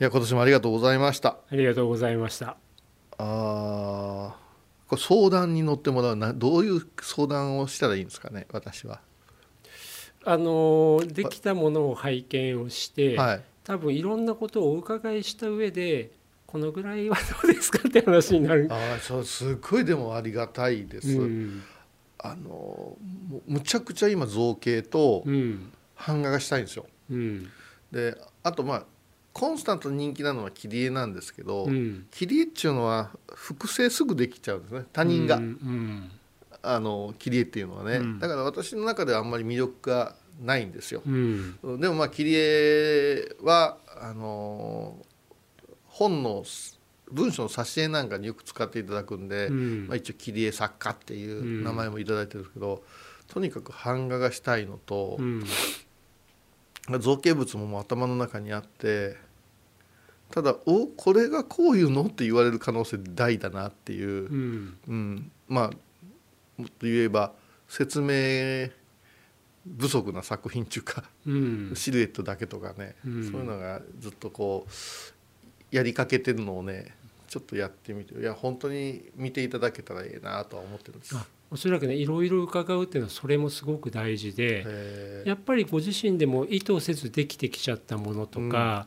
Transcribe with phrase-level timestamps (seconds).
[0.00, 1.36] いや今年もありがとうございました。
[1.48, 2.56] ありがとうございました。
[3.16, 9.00] あーこれ相談に乗ってもらうなどういう相談をしたらいいんですかね私は。
[10.24, 13.42] あのできたものを拝見をして、はい。
[13.62, 16.10] 多分いろんなことをお伺いした上で
[16.46, 18.66] このぐらいはどうですかって話になる。
[18.70, 21.62] ああそうすっごいでもありがたいです、うん。
[22.18, 22.96] あの
[23.46, 25.72] むちゃくちゃ今造形とうん。
[26.04, 26.86] 版画がしたいんですよ。
[27.10, 27.48] うん。
[27.92, 28.84] であとまあ
[29.34, 32.06] コンスタントに人気なのは切り絵なんですけど、うん。
[32.12, 34.84] 切り絵っていうのは複製すぐできちゃうんですね。
[34.92, 36.10] 他人が、うんうん。
[36.62, 38.18] あの切り絵っていうのはね、うん。
[38.20, 41.58] だから私の中ではあんまり魅力がないんですよ、うん。
[41.80, 44.96] でもまあ切り絵はあの
[45.86, 46.44] 本の
[47.10, 49.86] 文章の挿絵なんかによく使っていただくんで、うん。
[49.88, 52.84] まあ、一応切り絵作家っていう名前もいただいてるんですけど、
[53.26, 55.44] とにかく版画がしたいのとう、ん
[57.00, 59.16] 造形物ももう頭の中にあって
[60.30, 65.70] ただ「おこれがこういうの?」って言われる可能性大だなっていう、うんうん、まあ
[66.56, 67.32] もっと言えば
[67.68, 68.70] 説明
[69.78, 76.94] 不足な作品っていうかうんシルエットだけとかね、うんそういうのがずっとこうやりかけてるのをね
[77.28, 81.16] ちょっとやってみていや本当に見ていただけたらいいなとは思ってるんです。
[81.50, 85.28] あおそらくねいろいろ伺うっていうのはそれもすごく大事でえー。
[85.28, 88.86] やっぱりご自身でも意図せずできてきちゃったものとか、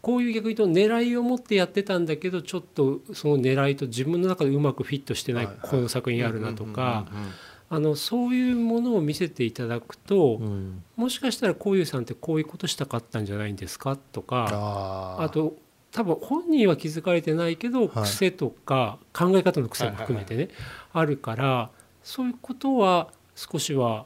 [0.00, 5.70] こういう逆に言うと狙いを持ってやってたんだけどちょっとその狙いと自分の中でうまくフィットしてないはいはい。
[5.70, 7.30] この作品あるなとかうんうん
[7.70, 10.46] あのそういうものを見せていただくとうん。
[10.46, 13.96] うんもしかしたらこういうさんってこういうことしたかったんじゃないんですか？
[13.96, 15.56] とかあと
[15.90, 18.04] 多分本人は気づかれてないけどはい。
[18.04, 20.50] 癖とか考え方の癖も含めてね
[20.92, 21.70] あるから
[22.04, 24.04] そういうことは少しは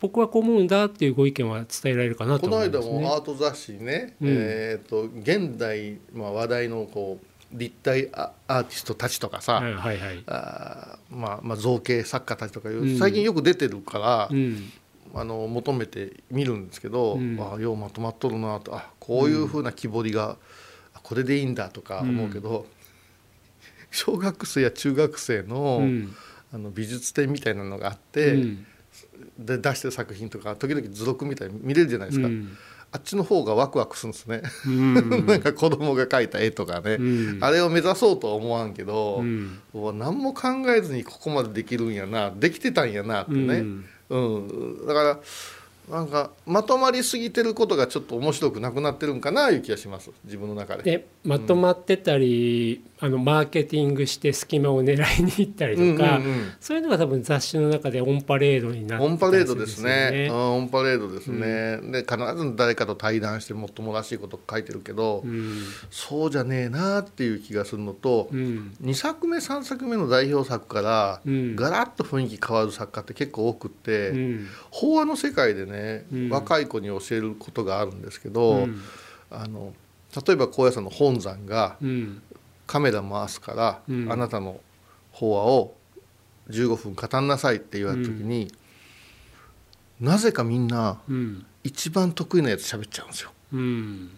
[0.00, 3.08] 僕はこう思うんだっていうご意見は伝えられるかなとこの間思いますね。
[3.08, 4.28] もアート雑誌にね、うん。
[4.28, 10.22] えー、と現代、まあ、話題のこう立体アアーティストたちとかさ、はいはいはい。
[10.26, 12.98] あーまあまあ、造形作家たちとかいう、うん。
[12.98, 14.70] 最近よく出てるから、うん。
[15.14, 17.38] あの求めて見るんですけど、うん。
[17.40, 20.36] あようまとまっとるなとあこういうふうな木彫りが、
[20.94, 22.66] あこれでいいんだとか思うけど、
[23.90, 26.14] 小学生や中学生の,、うん
[26.56, 28.66] あの美術展みたいなのがあって、うん。
[29.38, 32.56] で出してる作品とか時々図録みたいに見れるじゃないですか、うん。
[32.92, 35.26] あっちの方がワクワクするんですね、うん。
[35.28, 37.02] なんか子供が描いた絵とかね、う
[37.36, 37.38] ん。
[37.42, 39.60] あれを目指そうとは思わんけど、うん。
[39.98, 43.64] 何も考えずにここまでできるんやなできてたんやなってね、
[44.08, 44.86] うん。
[44.86, 45.20] だから
[45.90, 50.10] なんかまとまりすぎてることがちょっと面白くなくなってるんかないう気がします。
[50.24, 50.82] 自分の中で。
[50.82, 60.28] でまとまってたり、あのマーケティングして隙間を狙いに行ったりとか、うんうんうんそういうのが多分雑誌の中でオンパレードになってオンパレードですね。
[60.30, 61.78] オンパレードですね。
[61.92, 65.62] で必ず誰かと対談してもっともらしいこと書いてるけど、うん。
[65.90, 68.74] そうじゃねえなっていう気がするのと、うん。
[68.82, 71.56] 2作目3作目の代表作からうん。
[71.56, 74.46] ガラッと雰囲気変わる作家って結構多くって、うん。
[74.70, 75.75] 法話の世界でね、
[76.12, 76.28] うん。
[76.30, 78.80] 若い子に教えることがあるんですけど、うん。
[79.30, 79.74] あの
[80.26, 82.22] 例えば高野山の本山がうん。
[82.66, 84.12] カメラ回すから、うん。
[84.12, 84.60] あなたの
[85.12, 85.76] 法話を
[86.50, 88.52] 15分語んなさいって言われた時に、
[90.00, 91.46] なぜかみんなうん。
[91.64, 94.10] 一番得意なやつ喋っちゃうんですよ、うん。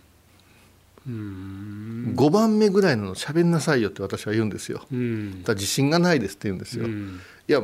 [1.07, 2.15] うん。
[2.15, 4.83] 5番目ぐらいなの喋んなさいよって私は言うんですよ。
[4.93, 5.43] うん。
[5.45, 7.21] だ自信がないですって言うんですよ、いうん。
[7.47, 7.63] や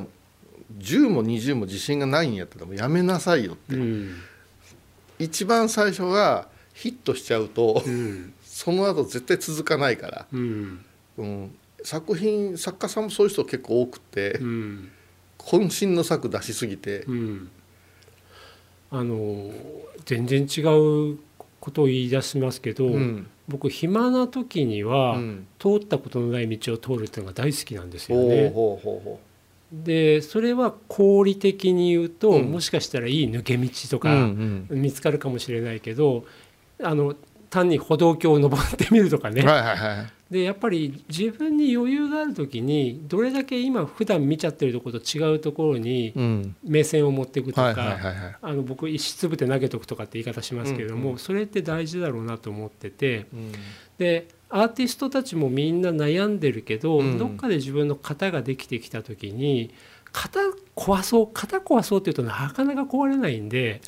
[0.79, 4.15] 10も20も自信がないんやったらもうやめなさいよって、うん
[5.17, 10.85] 一番最初がヒットしちゃうと、うんその後絶対続かないから、うん。
[11.19, 14.91] うん、作品作家さんもそういう人結構多くて、うん
[15.39, 17.51] 渾身の作出しすぎて、うん。
[18.91, 19.51] あの
[20.05, 21.19] 全然違う
[21.61, 23.27] ことを言い出しますけど、うん。
[23.49, 25.47] 僕暇な時には、うん。
[25.59, 28.51] 通ったことのない道を通るっていうのが大好きなんですよほうね。
[28.51, 29.21] ほうほうほ
[29.73, 32.51] でそれは合理的に言うと、うん。
[32.51, 34.67] もしかしたらいい抜け道とうかうん。
[34.71, 36.25] 見つかるかもしれないけど、
[36.83, 37.15] あの
[37.51, 46.57] 単に歩道橋を登ってみるとかね、はいはいはいでやっぱり自分に余裕がある時にどれだけ今普段見ちゃってるところと違うところにうん。
[46.65, 51.19] 目線を持っていくとか、僕石つぶて投げとくとかって言い方しますけれども、うんうん。
[51.19, 53.27] それって大事だろうなと思ってて。
[53.33, 53.53] うん。
[53.99, 57.19] でアーティストたちもみんな悩んでるけど、うん。
[57.19, 59.71] どっかで自分の型ができてきた時に
[60.13, 60.41] 型
[60.77, 63.81] 壊そう型壊そうっていうとなかなか壊れないんで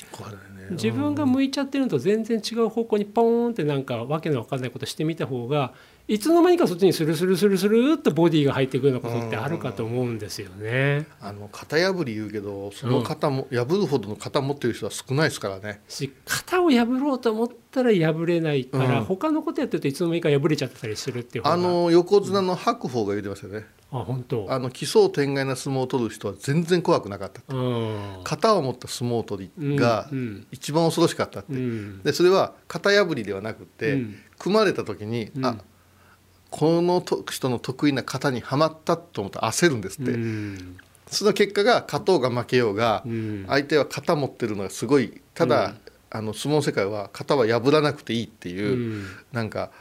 [0.69, 0.71] ね。
[0.71, 5.73] 自分が向いちゃってるのと全然違う方向にポーンってなんかわけのわかんないことしてみた方が
[6.07, 11.05] いつの間にかそっちにスルスルスルスルっとボディが入っていくようなことってあるかと思うんですよね。
[11.19, 15.81] あの型破り言うけどその型も、破るほどの型持ってる人は少ないですからね。
[15.89, 23.65] し型を破ろうと思ったら破れないから、うん他のことやってるといつの間にか破れちゃってたりするっていうあの横綱の白鵬が言ってましたよね。
[23.91, 27.41] あ本当あの奇想天外な相撲を取る人は全然怖くなかった。
[27.53, 31.51] うん型を持った相撲取りがうん一番恐ろしかったって。
[31.53, 35.57] うんでそれは型破りではなくて、うん組まれた時に、うんあ
[36.49, 40.77] このと人の得意な型にはまったと思ったら焦るんですって、うん。
[41.07, 43.45] その結果が勝とうが負けようが、うん。
[43.47, 45.77] 相手は型持ってるのがすごいただ、うん。
[46.09, 49.05] あの相撲世界は型は破らなくていいっていう、うん。
[49.31, 49.71] なんか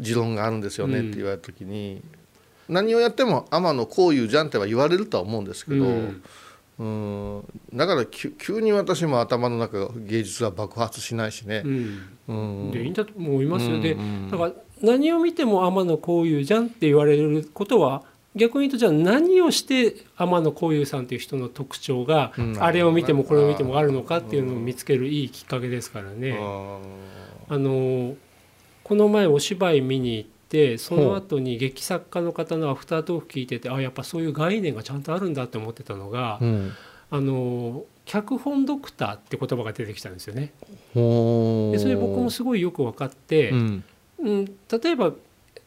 [0.00, 2.02] 持論があるんですよねって言われた時に、
[2.68, 5.84] 何をやっても天野こういうじゃんっては言われるとは思うんですけど、
[6.80, 7.36] うん。
[7.36, 7.44] うん
[7.74, 11.62] だから急急に私も頭の中が芸術は爆発しないしね。
[11.64, 11.68] う。
[11.68, 12.00] ん。
[12.28, 12.32] う
[12.68, 12.70] ん。
[12.72, 18.02] でいいんだと思いますよ、でうんうんだから何を見ても天野幸雄じゃんって言われることは
[18.34, 22.62] 逆に言うとじゃあ何をして天野幸雄さんっていう人の特徴が、うん。
[22.62, 26.38] あれを見てもこれを見てもあるのかっていうのを見つけるいいきっかけですからね。
[26.40, 26.78] あ
[27.48, 28.16] あの
[28.84, 30.39] この前お芝居見に行って
[30.78, 36.72] その後に劇作家の方のアフタートーク聞いててあやっぱそういう概念がちゃんとあるんだって思ってたのが、ーうん。
[37.12, 40.52] あの脚本ドクターって言葉が出てきたんですよね。
[40.94, 43.84] でそれ僕もすごいよく分かって、うん。
[44.18, 45.12] うん、例えば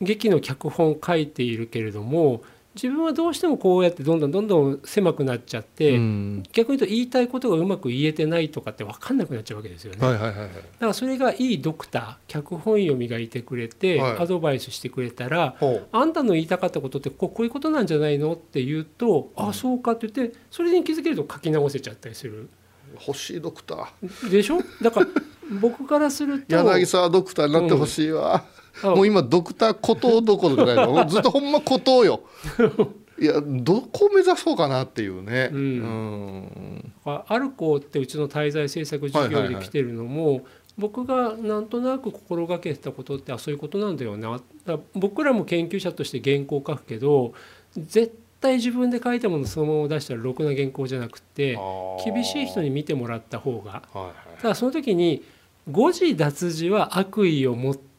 [0.02, 2.42] 劇の脚本書いているけれども
[2.76, 6.44] 自分はどうしてもこうやってどんどんどんどん狭くなっちゃって、うん。
[6.54, 10.06] 逆に言うと言いたいことがうまく言えてないとかって分かんなくなっちゃうわけですよね。
[10.06, 10.48] はいはいはいはい。
[10.48, 14.18] だからそれがいいドクター脚本読みがいてくれて、はい。
[14.20, 15.56] アドバイスしてくれたら
[15.92, 22.50] あんたの言いたかったことってこうこういうことなんじゃないのって言うと、あそうかって言ってそれに気づけると書き直せちゃったりする。
[23.08, 24.30] 欲しいドクター。
[24.30, 24.60] でしょ？
[24.82, 25.08] だから
[25.60, 28.44] 僕からすると 柳沢ドクターになってほしいわ、あ
[28.82, 31.06] もう今ドクター孤島どころじゃないの。
[31.06, 32.22] ずっとほんま孤島よ。
[33.20, 35.50] いやどこ目指そうかなっていうね。
[35.54, 35.60] うん。
[35.60, 36.94] うん。
[37.06, 40.42] あアルコーってうちの滞在制作事業で来てるのも、
[40.78, 44.42] 僕がなんとなく心がけてたことってあそういうことなんだよな。
[44.66, 47.34] だ僕らも研究者として原稿書くけど
[47.78, 51.60] 絶対自分で書いたものそのまま出したらろくな原稿じゃなくて
[52.04, 53.84] 厳しい人に見てもらった方が。
[53.94, 55.24] はいはいただその時に
[55.72, 57.93] 誤字脱字は悪意を持って、うん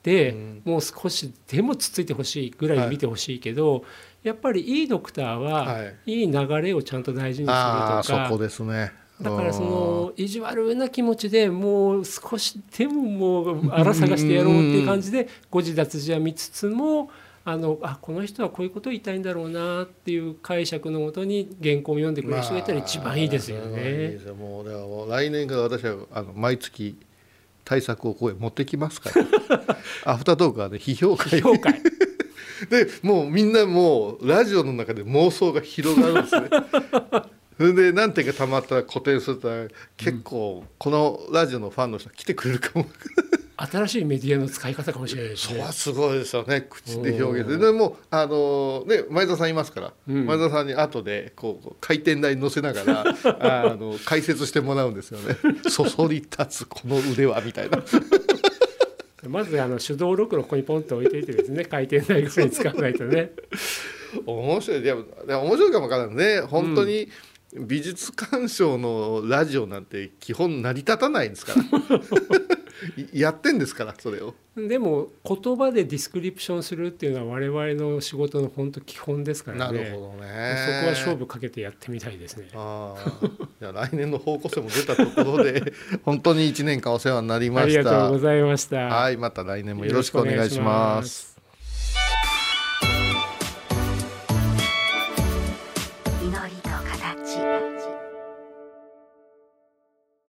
[0.64, 3.84] もう少しでもつついてほしいぐらい見てほしいけど、
[4.22, 6.22] やっぱりいいドクターは、はい。
[6.22, 8.92] い、い流れをちゃんと大事にするとかああそこですね。
[9.20, 17.10] だからその意地悪な気持ちでもう少しでももう荒探してやろうっていう感じで誤字脱字は見つつも
[17.44, 24.18] あのあこの人はこういうことを言いたいんだろうなっていう解釈のもとに原稿を読んでくれる人がいたら一番いいですよまあいいねで。
[24.18, 24.34] すよ。
[24.34, 26.98] もうだからもう来年から私はあの毎月
[27.64, 29.76] 対策をここへ持ってきますから。
[30.12, 31.40] アフタートークはね批評会。
[32.70, 36.48] でもうみんなもうラジオの中で妄想が広がるんですね。
[37.56, 39.48] それで何点かたまったら固定すると
[39.96, 42.86] 結構このラジオのファンの人来てくれるかも、
[43.56, 45.54] 新しいメディアの使い方かもしれないですね。
[45.54, 45.72] それは。
[45.72, 46.66] すごいですよね。
[46.68, 47.58] 口で表現で。
[47.58, 50.26] でもあのね前田さんいますから、うん。
[50.26, 53.04] 前田さんに後でこう回転台に乗せながら
[53.70, 55.36] あの解説してもらうんですよね
[55.70, 57.82] 「そそり立つこの腕は」みたいな。
[59.28, 63.32] まずあの手動ろくろここにポンと置いていてですね回転台ぐらいに使わないとね。
[64.26, 64.82] 面白い。
[64.82, 66.40] いや面白いかもわからんね。
[66.40, 67.08] 本当に
[67.54, 71.96] 美術鑑賞のラジオなんて基本成り立たないんですから
[72.96, 79.78] い やってんですからそれをでも言葉でディスクリプションするっていうのは我々の仕事の本当基本ですからね。
[79.78, 82.48] なるほどねそこは勝負かけてやってみたいですね。
[82.54, 83.28] ああ
[83.60, 85.72] じゃあ来年の方向性も出たところで
[86.04, 88.76] 本当に1年間お世話になりまありしたがとうございました。
[88.76, 91.33] はいまた来年もよろしくお願いします